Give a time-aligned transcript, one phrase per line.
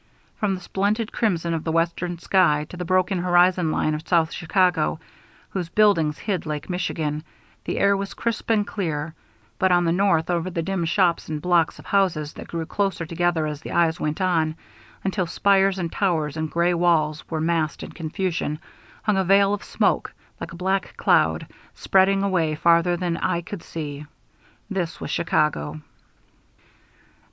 [0.35, 4.31] From the splendid crimson of the western sky to the broken horizon line of South
[4.33, 4.99] Chicago,
[5.49, 7.23] whose buildings hid Lake Michigan,
[7.65, 9.13] the air was crisp and clear;
[9.59, 13.05] but on the north, over the dim shops and blocks of houses that grew closer
[13.05, 14.55] together as the eye went on,
[15.03, 18.57] until spires and towers and gray walls were massed in confusion,
[19.03, 21.45] hung a veil of smoke, like a black cloud,
[21.75, 24.07] spreading away farther than eye could see.
[24.67, 25.79] This was Chicago.